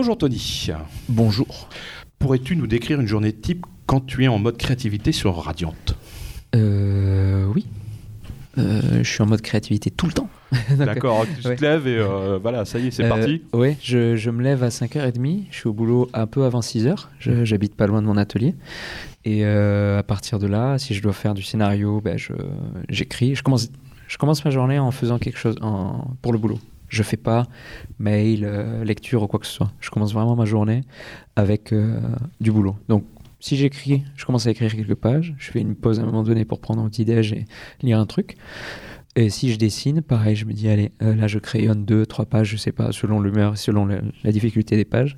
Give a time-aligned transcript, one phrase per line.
[0.00, 0.68] Bonjour Tony.
[1.08, 1.68] Bonjour.
[2.20, 5.74] Pourrais-tu nous décrire une journée type quand tu es en mode créativité sur Radiant
[6.54, 7.66] Euh, oui.
[8.58, 10.30] Euh, je suis en mode créativité tout le temps.
[10.78, 11.56] D'accord, tu ouais.
[11.56, 13.42] te lèves et euh, voilà, ça y est, c'est euh, parti.
[13.52, 15.46] Ouais, je, je me lève à 5h30.
[15.50, 17.06] Je suis au boulot un peu avant 6h.
[17.18, 18.54] Je- J'habite pas loin de mon atelier.
[19.24, 22.34] Et euh, à partir de là, si je dois faire du scénario, je-
[22.88, 23.34] j'écris.
[23.34, 23.68] Je commence,
[24.06, 26.60] je commence ma journée en faisant quelque chose en- pour le boulot.
[26.88, 27.46] Je fais pas
[27.98, 29.70] mail, euh, lecture ou quoi que ce soit.
[29.80, 30.82] Je commence vraiment ma journée
[31.36, 32.00] avec euh,
[32.40, 32.76] du boulot.
[32.88, 33.04] Donc,
[33.40, 35.34] si j'écris, je commence à écrire quelques pages.
[35.38, 37.44] Je fais une pause à un moment donné pour prendre un petit déj et
[37.82, 38.36] lire un truc.
[39.16, 42.24] Et si je dessine, pareil, je me dis, allez, euh, là je crayonne deux, trois
[42.26, 45.16] pages, je sais pas, selon l'humeur, selon le- la difficulté des pages.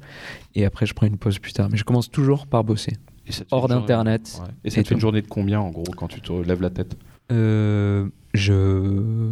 [0.54, 1.68] Et après, je prends une pause plus tard.
[1.70, 2.92] Mais je commence toujours par bosser.
[3.26, 4.40] Et Hors journée- d'Internet.
[4.42, 4.48] Ouais.
[4.64, 6.62] Et ça Et te fait une journée de combien en gros quand tu te lèves
[6.62, 6.96] la tête?
[7.30, 9.30] Euh, je.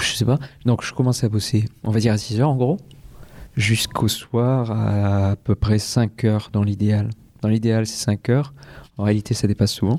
[0.00, 0.38] Je sais pas.
[0.64, 2.78] Donc, je commence à bosser, on va dire à 6 heures en gros,
[3.56, 7.10] jusqu'au soir à à peu près 5 heures dans l'idéal.
[7.42, 8.52] Dans l'idéal, c'est 5 heures.
[8.98, 9.98] En réalité, ça dépasse souvent.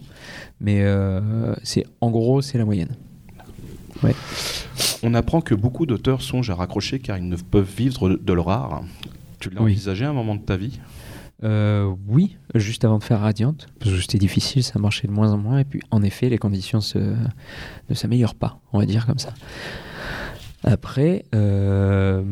[0.59, 2.95] Mais euh, c'est en gros, c'est la moyenne.
[5.03, 8.49] On apprend que beaucoup d'auteurs songent à raccrocher car ils ne peuvent vivre de- leur
[8.49, 8.83] art.
[9.39, 9.71] Tu l'as Oui.
[9.73, 10.79] envisagé à un moment de ta vie?
[11.43, 15.31] Euh, oui, juste avant de faire Radiant, parce que c'était difficile, ça marchait de moins
[15.33, 19.07] en moins, et puis en effet, les conditions se, ne s'améliorent pas, on va dire
[19.07, 19.33] comme ça.
[20.63, 22.23] Après, euh,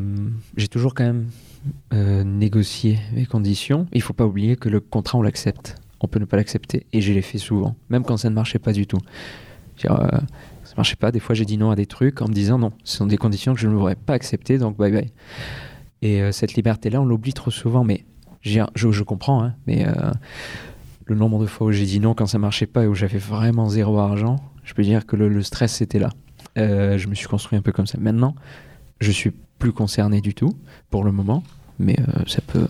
[0.56, 1.28] j'ai toujours quand même
[1.94, 3.88] euh, négocié mes conditions.
[3.92, 5.76] Il faut pas oublier que le contrat, on l'accepte.
[6.02, 8.60] On peut ne pas l'accepter, et je l'ai fait souvent, même quand ça ne marchait
[8.60, 9.00] pas du tout.
[9.86, 9.90] Euh,
[10.64, 12.72] ça marchait pas, des fois j'ai dit non à des trucs en me disant non,
[12.84, 15.12] ce sont des conditions que je ne voudrais pas accepter, donc bye bye.
[16.02, 18.06] Et euh, cette liberté-là, on l'oublie trop souvent, mais
[18.42, 19.86] je, comprends, hein, mais
[21.06, 23.18] le nombre de fois où j'ai dit non quand ça marchait pas et où j'avais
[23.18, 26.12] vraiment zéro argent, je peux dire que le, le stress c'était là.
[26.60, 27.98] Euh, je me suis construit un peu comme ça.
[28.00, 28.36] Maintenant,
[29.00, 30.52] je suis plus concerné du tout
[30.90, 31.44] pour le moment,
[31.80, 32.68] mais euh, ça peut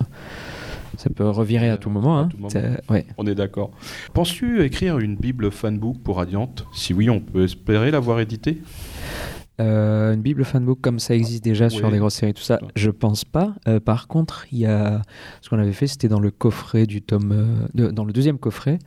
[0.98, 2.18] ça peut revirer à tout moment.
[2.18, 2.28] À hein.
[2.30, 2.50] tout moment.
[2.50, 3.06] Ça- ouais.
[3.18, 3.72] On est d'accord.
[4.14, 8.62] Penses-tu écrire une Bible fanbook pour Radiant Si oui, on peut espérer l'avoir éditée?
[9.62, 12.90] Euh, une Bible fanbook comme ça existe déjà sur des grosses séries, tout ça, je
[12.90, 13.54] pense pas.
[13.68, 15.02] Euh, par contre, il y a
[15.42, 18.38] ce qu'on avait fait, c'était dans le coffret du tome, euh, de- dans le deuxième
[18.38, 18.80] coffret,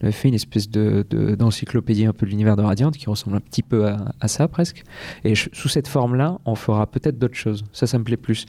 [0.00, 3.08] on avait fait une espèce de de- d'encyclopédie un peu de l'univers de Radiant qui
[3.08, 4.82] ressemble un petit peu à, à ça presque.
[5.24, 7.64] Et je- sous cette forme-là, on fera peut-être d'autres choses.
[7.72, 8.46] Ça, ça me plaît plus.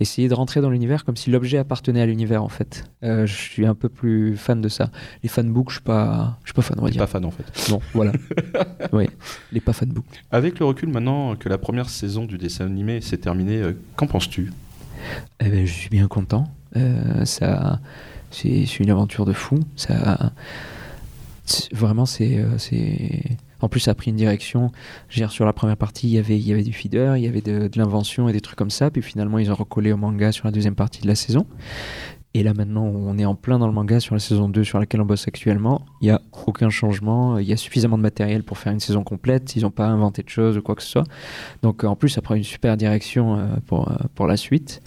[0.00, 2.84] Essayer de rentrer dans l'univers comme si l'objet appartenait à l'univers en fait.
[3.02, 4.90] Euh, je suis un peu plus fan de ça.
[5.22, 7.06] Les fanbooks, je suis pas, je suis pas fan, on va Je suis dire.
[7.06, 7.70] pas fan en fait.
[7.70, 8.12] Non, voilà.
[8.92, 9.08] oui,
[9.52, 10.04] les pas fanbooks.
[10.30, 14.06] Avec le recul maintenant que la première saison du dessin animé s'est terminée, euh, qu'en
[14.06, 14.52] penses-tu?
[15.40, 16.44] Eh ben, je suis bien content.
[16.76, 17.80] Euh, ça,
[18.30, 19.58] c'est une aventure de fou.
[19.76, 20.32] Ça,
[21.72, 23.22] vraiment, c'est, euh, c'est.
[23.60, 24.72] En plus, ça a pris une direction.
[25.14, 27.28] Dire, sur la première partie, il y avait, il y avait du feeder, il y
[27.28, 28.90] avait de, l'invention et des trucs comme ça.
[28.90, 31.46] Puis finalement, ils ont recollé au manga sur la deuxième partie de la saison.
[32.34, 34.80] Et là, maintenant, on est en plein dans le manga sur la saison 2 sur
[34.80, 35.84] laquelle on bosse actuellement.
[36.00, 37.38] Il n'y a aucun changement.
[37.38, 39.54] Il y a suffisamment de matériel pour faire une saison complète.
[39.54, 41.04] Ils n'ont pas inventé de choses ou quoi que ce soit.
[41.62, 44.80] Donc, en plus, ça prend une super direction euh, pour, euh, pour la suite.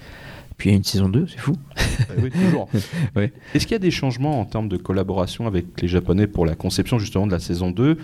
[0.58, 1.54] Puis il y a une saison 2, c'est fou.
[1.78, 2.70] Eh Oui, toujours.
[3.16, 3.34] Ouais.
[3.54, 6.56] Est-ce qu'il y a des changements en termes de collaboration avec les Japonais pour la
[6.56, 7.98] conception justement de la saison 2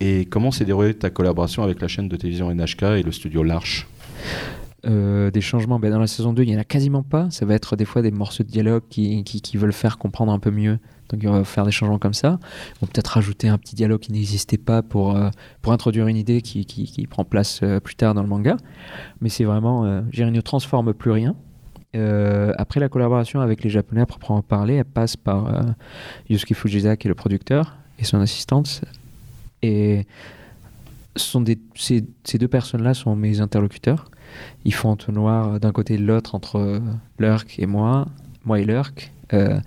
[0.00, 3.42] Et comment s'est déroulée ta collaboration avec la chaîne de télévision NHK et le studio
[3.42, 3.86] L'Arche?
[4.84, 7.30] Euh, des changements, ben, dans la saison 2, il n'y en a quasiment pas.
[7.30, 10.32] Ça va être des fois des morceaux de dialogue qui, qui, qui veulent faire comprendre
[10.32, 10.78] un peu mieux.
[11.12, 12.38] Donc, on va faire des changements comme ça.
[12.80, 15.30] On peut peut-être rajouter un petit dialogue qui n'existait pas pour, euh,
[15.60, 18.56] pour introduire une idée qui, qui, qui prend place euh, plus tard dans le manga.
[19.20, 21.36] Mais c'est vraiment, euh, ne transforme plus rien.
[21.94, 25.62] Euh, après la collaboration avec les Japonais, à proprement parler, elle passe par euh,
[26.28, 28.82] Yusuke Fujisa, qui est le producteur, et son assistante.
[29.62, 30.06] Et
[31.16, 34.10] ces, deux personnes-là sont mes interlocuteurs.
[34.64, 36.80] Ils font entonnoir d'un côté et de l'autre entre euh,
[37.18, 38.06] Lurk et moi,
[38.44, 39.12] moi et Lurk.
[39.32, 39.58] Euh,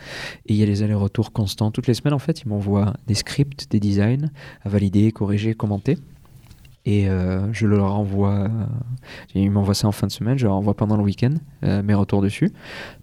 [0.45, 1.71] et il y a les allers-retours constants.
[1.71, 4.29] Toutes les semaines, en fait, ils m'envoient des scripts, des designs
[4.63, 5.97] à valider, corriger, commenter.
[6.85, 8.47] Et euh, je leur envoie.
[9.33, 11.95] ils m'envoient ça en fin de semaine, je leur envoie pendant le week-end euh, mes
[11.95, 12.51] retours dessus.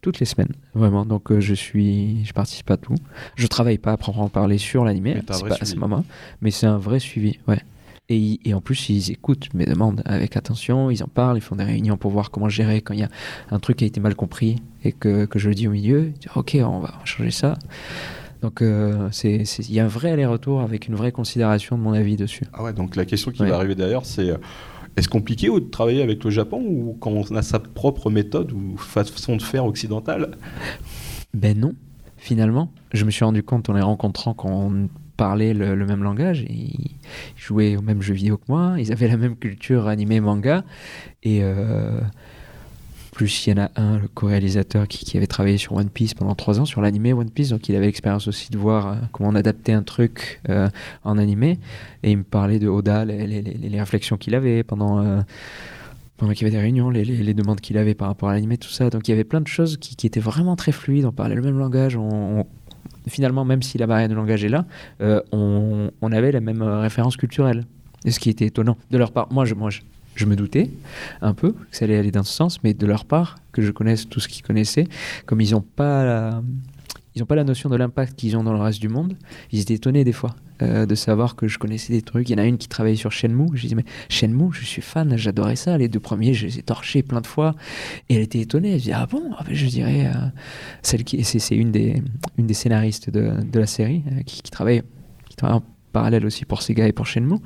[0.03, 1.05] Toutes les semaines, vraiment.
[1.05, 2.25] Donc euh, je suis.
[2.25, 2.95] Je participe à tout.
[3.35, 6.05] Je travaille pas à proprement parler sur l'animé, c'est pas à ce moment.
[6.41, 7.59] Mais c'est un vrai suivi, ouais.
[8.09, 11.57] Et, et en plus, ils écoutent mes demandes avec attention, ils en parlent, ils font
[11.57, 13.09] des réunions pour voir comment gérer quand il y a
[13.51, 16.07] un truc qui a été mal compris et que, que je le dis au milieu.
[16.07, 17.55] Ils disent, ok, on va changer ça.
[18.43, 22.17] Donc, euh, il y a un vrai aller-retour avec une vraie considération de mon avis
[22.17, 22.45] dessus.
[22.53, 23.51] Ah ouais, donc la question qui Ouais.
[23.51, 24.37] va arriver derrière, c'est euh,
[24.97, 28.77] est-ce compliqué de travailler avec le Japon ou quand on a sa propre méthode ou
[28.77, 30.33] façon de faire occidentale?
[31.33, 31.75] Ben non,
[32.19, 32.73] finalement.
[32.93, 36.43] Je me suis rendu compte en les rencontrant qu'on parlait le, le même langage.
[36.43, 36.91] Et ils
[37.37, 38.75] jouaient au même jeu vidéo que moi.
[38.79, 40.65] Ils avaient la même culture animée manga.
[41.23, 42.01] Et euh,
[43.13, 46.35] Plus il y en a un, le co-réalisateur, qui, avait travaillé sur One Piece pendant
[46.35, 49.29] trois ans, sur l'animé One Piece, donc il avait l'expérience aussi de voir euh, comment
[49.29, 50.69] on adaptait un truc euh,
[51.05, 51.59] en animé.
[52.03, 55.21] Et il me parlait de Oda, les, les- réflexions qu'il avait pendant, euh,
[56.17, 58.71] pendant qu'il y avait des réunions, les, demandes qu'il avait par rapport à l'animé, tout
[58.71, 58.89] ça.
[58.89, 61.43] Donc il y avait plein de choses qui, étaient vraiment très fluides, on parlait le
[61.43, 62.47] même langage, on-
[63.09, 64.65] finalement, même si la barrière de langage est là,
[65.33, 67.67] on, on avait la même référence culturelle.
[68.05, 69.33] Et ce qui était étonnant de leur part.
[69.33, 69.81] Moi, je, moi, je,
[70.15, 70.71] je me doutais
[71.21, 73.71] un peu que ça allait aller dans ce sens, mais de leur part, que je
[73.71, 74.87] connaisse tout ce qu'ils connaissaient,
[75.27, 76.43] comme ils n'ont pas la,
[77.15, 79.17] ils n'ont pas la notion de l'impact qu'ils ont dans le reste du monde,
[79.51, 82.29] ils étaient étonnés des fois euh, de savoir que je connaissais des trucs.
[82.29, 83.49] Il y en a une qui travaillait sur Shenmue.
[83.55, 85.77] Je disais, mais Shenmue, je suis fan, j'adorais ça.
[85.77, 87.55] Les deux premiers, je les ai torchés plein de fois.
[88.09, 88.75] Et elle était étonnée.
[88.75, 89.23] Elle dit, ah bon?
[89.39, 90.29] Ah ben, Je dirais, euh,
[90.83, 92.03] celle qui, c'est, une, des,
[92.39, 94.83] une des scénaristes de, de la série euh, qui, travaille,
[95.29, 95.61] qui travaille
[95.93, 97.39] parallèle aussi pour Sega et pour Shenmue.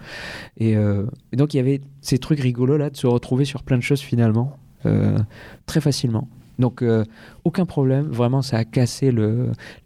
[0.57, 3.63] Et, euh, et donc, il y avait ces trucs rigolos là de se retrouver sur
[3.63, 5.19] plein de choses finalement, euh,
[5.67, 6.29] très facilement.
[6.59, 7.05] Donc, euh,
[7.45, 8.07] aucun problème.
[8.07, 9.13] Vraiment, ça a cassé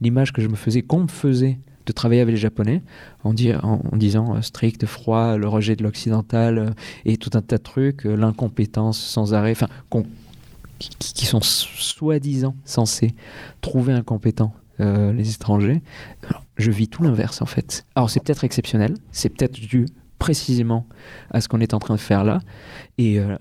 [0.00, 2.82] l'image que je me faisais, qu'on me faisait de travailler avec les Japonais,
[3.24, 6.74] en, disant strict, froid, le rejet de l'occidental
[7.04, 9.66] et tout un tas de trucs, l'incompétence sans arrêt, enfin,
[10.78, 13.14] qui, sont soi-disant censés
[13.60, 15.82] trouver incompétents euh, les étrangers.
[16.28, 17.84] Alors, je vis tout l'inverse en fait.
[17.94, 19.86] Alors, c'est peut-être exceptionnel, c'est peut-être dû
[20.18, 20.86] précisément
[21.30, 22.40] à ce qu'on est en train de faire là.
[22.98, 23.36] Et euh,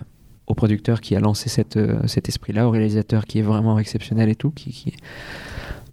[0.48, 4.30] au producteur qui a lancé cette, euh, cet esprit-là, au réalisateur qui est vraiment exceptionnel
[4.30, 4.52] et tout.
[4.52, 4.94] Qui, qui-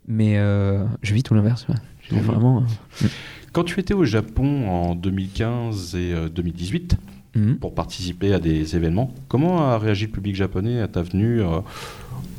[0.08, 1.66] Mais je vis tout l'inverse.
[1.68, 2.20] ouais.
[2.20, 2.62] Vraiment.
[3.02, 3.06] euh,
[3.52, 6.96] Quand tu étais au Japon en 2015 et euh, 2018
[7.34, 7.56] mhm.
[7.58, 11.58] pour participer à des événements, comment a réagi le public japonais à ta venue euh,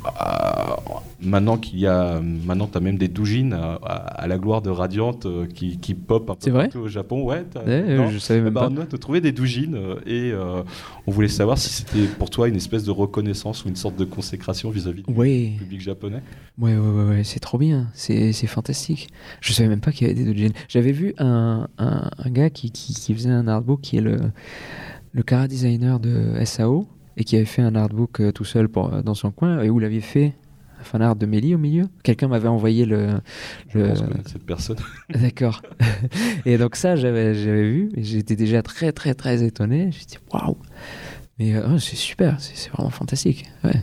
[0.06, 0.78] à-
[1.20, 4.70] Maintenant qu'il y a, maintenant t'as même des doujines à, à- à la gloire de
[4.70, 7.24] Radiante euh, qui, qui pop un peu vrai partout au Japon.
[7.24, 8.70] Ouais, euh, non je savais même bah, pas.
[8.72, 10.62] On a trouvé des doujines euh, et euh,
[11.08, 14.04] on voulait savoir si c'était pour toi une espèce de reconnaissance ou une sorte de
[14.04, 15.12] consécration vis-à-vis du
[15.58, 16.22] public japonais.
[16.58, 19.08] ouais, ouais, ouais, ouais, c'est trop bien, c'est fantastique.
[19.40, 20.52] Je savais même pas qu'il y avait des doujins.
[20.68, 24.18] J'avais vu un, un, un gars qui, qui, qui faisait un artbook qui est le,
[25.12, 26.86] le cara designer de SAO
[27.16, 29.84] et qui avait fait un artbook tout seul pour, dans son coin et où il
[29.84, 30.34] avait fait
[30.80, 31.84] un fan art de Mélie au milieu.
[32.02, 33.08] Quelqu'un m'avait envoyé le.
[33.70, 34.76] Je le- pense cette personne.
[35.10, 35.62] D'accord.
[36.46, 39.90] et donc ça, j'avais vu j'étais déjà très très très étonné.
[39.92, 40.56] J'ai dit waouh.
[41.38, 43.46] Mais euh, c'est super, c'est c'est vraiment fantastique.
[43.64, 43.82] Ouais.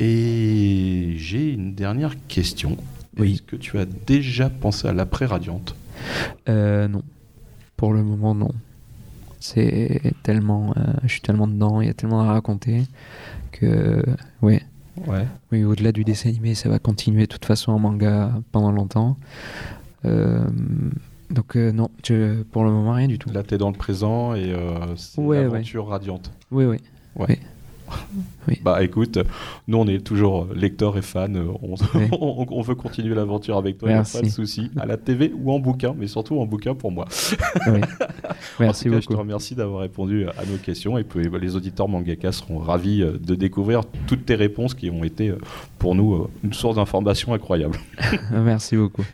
[0.00, 2.76] Et j'ai une dernière question.
[3.18, 3.34] Oui.
[3.34, 5.74] Est-ce que tu as déjà pensé à l'après-radiante
[6.48, 7.02] Euh, non.
[7.76, 8.50] Pour le moment, non.
[9.38, 12.82] C'est tellement, euh, je suis tellement dedans, il y a tellement à raconter
[13.50, 14.02] que,
[14.40, 14.62] ouais.
[15.06, 15.26] Ouais.
[15.50, 19.16] Oui, au-delà du dessin animé, ça va continuer de toute façon en manga pendant longtemps.
[20.04, 20.44] Euh,
[21.30, 23.30] donc euh, non, je, pour le moment rien du tout.
[23.30, 26.30] Là, tu es dans le présent et euh, c'est Ouais, l'aventure radiante.
[26.50, 26.78] Oui, oui.
[28.62, 29.18] Bah écoute,
[29.68, 32.08] nous on est toujours lecteurs et fans, euh, on, Ouais.
[32.12, 35.32] on, on veut continuer l'aventure avec toi, y a pas de souci, à la TV
[35.36, 37.06] ou en bouquin, mais surtout en bouquin pour moi.
[37.68, 37.80] oui.
[38.58, 39.20] En Merci tout cas, je te beaucoup.
[39.20, 43.12] remercie d'avoir répondu à nos questions et puis bah, les auditeurs mangaka seront ravis euh,
[43.18, 45.38] de découvrir toutes tes réponses qui ont été euh,
[45.78, 47.78] pour nous euh, une source d'information incroyable.
[48.32, 49.04] Merci beaucoup.